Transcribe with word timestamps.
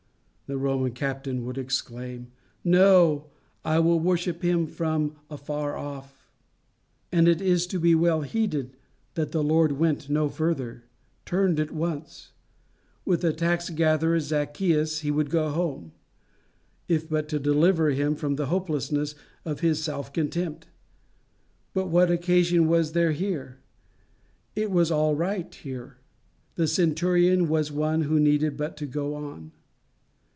the 0.47 0.57
Roman 0.57 0.91
captain 0.91 1.45
would 1.45 1.57
exclaim. 1.57 2.27
"No, 2.61 3.27
I 3.63 3.79
will 3.79 4.01
worship 4.01 4.43
from 4.69 5.15
afar 5.29 5.77
off." 5.77 6.29
And 7.09 7.29
it 7.29 7.39
is 7.39 7.65
to 7.67 7.79
be 7.79 7.95
well 7.95 8.23
heeded 8.23 8.75
that 9.13 9.31
the 9.31 9.45
Lord 9.45 9.71
went 9.71 10.09
no 10.09 10.27
further 10.27 10.83
turned 11.25 11.57
at 11.57 11.71
once. 11.71 12.33
With 13.05 13.21
the 13.21 13.31
tax 13.31 13.69
gatherer 13.69 14.19
Zacchaeus 14.19 14.99
he 14.99 15.09
would 15.09 15.29
go 15.29 15.47
home, 15.51 15.93
if 16.89 17.07
but 17.07 17.29
to 17.29 17.39
deliver 17.39 17.91
him 17.91 18.13
from 18.17 18.35
the 18.35 18.47
hopelessness 18.47 19.15
of 19.45 19.61
his 19.61 19.81
self 19.81 20.11
contempt; 20.11 20.67
but 21.73 21.87
what 21.87 22.11
occasion 22.11 22.67
was 22.67 22.91
there 22.91 23.13
here? 23.13 23.59
It 24.53 24.69
was 24.69 24.91
all 24.91 25.15
right 25.15 25.55
here. 25.55 25.99
The 26.55 26.67
centurion 26.67 27.47
was 27.47 27.71
one 27.71 28.01
who 28.01 28.19
needed 28.19 28.57
but 28.57 28.75
to 28.75 28.85
go 28.85 29.15
on. 29.15 29.53